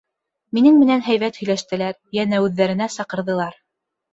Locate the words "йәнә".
2.19-2.41